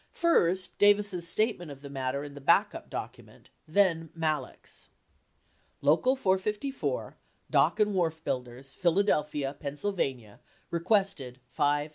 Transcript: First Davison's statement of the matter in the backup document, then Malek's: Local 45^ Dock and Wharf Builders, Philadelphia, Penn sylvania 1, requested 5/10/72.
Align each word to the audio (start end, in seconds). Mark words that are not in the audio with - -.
First 0.15 0.79
Davison's 0.79 1.27
statement 1.27 1.69
of 1.69 1.81
the 1.81 1.87
matter 1.91 2.23
in 2.23 2.33
the 2.33 2.41
backup 2.41 2.89
document, 2.89 3.51
then 3.67 4.09
Malek's: 4.15 4.89
Local 5.79 6.17
45^ 6.17 7.13
Dock 7.51 7.79
and 7.79 7.93
Wharf 7.93 8.23
Builders, 8.23 8.73
Philadelphia, 8.73 9.53
Penn 9.59 9.77
sylvania 9.77 10.39
1, 10.39 10.39
requested 10.79 11.39
5/10/72. 11.55 11.89